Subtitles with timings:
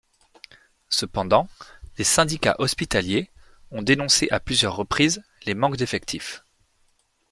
[0.89, 1.47] Cependant,
[1.99, 3.29] les syndicats hospitaliers
[3.69, 6.43] ont dénoncé à plusieurs reprises les manques d'effectifs.